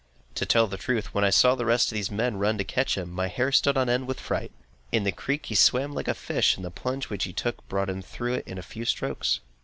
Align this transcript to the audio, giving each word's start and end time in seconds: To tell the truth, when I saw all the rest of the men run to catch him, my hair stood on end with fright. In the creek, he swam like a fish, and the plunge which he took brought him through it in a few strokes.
To 0.33 0.47
tell 0.47 0.65
the 0.65 0.77
truth, 0.79 1.13
when 1.13 1.23
I 1.23 1.29
saw 1.29 1.49
all 1.51 1.55
the 1.55 1.63
rest 1.67 1.91
of 1.91 1.95
the 2.07 2.15
men 2.15 2.37
run 2.37 2.57
to 2.57 2.63
catch 2.63 2.97
him, 2.97 3.11
my 3.11 3.27
hair 3.27 3.51
stood 3.51 3.77
on 3.77 3.87
end 3.87 4.07
with 4.07 4.19
fright. 4.19 4.51
In 4.91 5.03
the 5.03 5.11
creek, 5.11 5.45
he 5.45 5.53
swam 5.53 5.93
like 5.93 6.07
a 6.07 6.15
fish, 6.15 6.55
and 6.55 6.65
the 6.65 6.71
plunge 6.71 7.09
which 7.11 7.25
he 7.25 7.33
took 7.33 7.69
brought 7.69 7.87
him 7.87 8.01
through 8.01 8.33
it 8.33 8.47
in 8.47 8.57
a 8.57 8.63
few 8.63 8.83
strokes. 8.85 9.41